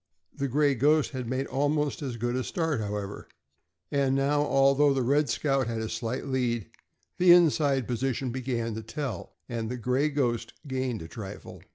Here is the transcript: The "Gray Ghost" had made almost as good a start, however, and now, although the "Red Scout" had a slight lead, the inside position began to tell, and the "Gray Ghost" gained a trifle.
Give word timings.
The 0.35 0.47
"Gray 0.47 0.73
Ghost" 0.73 1.11
had 1.11 1.29
made 1.29 1.45
almost 1.45 2.01
as 2.01 2.17
good 2.17 2.35
a 2.35 2.43
start, 2.43 2.79
however, 2.81 3.27
and 3.91 4.15
now, 4.15 4.41
although 4.41 4.95
the 4.95 5.03
"Red 5.03 5.29
Scout" 5.29 5.67
had 5.67 5.77
a 5.79 5.89
slight 5.89 6.25
lead, 6.25 6.67
the 7.19 7.31
inside 7.31 7.87
position 7.87 8.31
began 8.31 8.73
to 8.73 8.81
tell, 8.81 9.35
and 9.47 9.69
the 9.69 9.77
"Gray 9.77 10.09
Ghost" 10.09 10.53
gained 10.67 11.03
a 11.03 11.07
trifle. 11.07 11.61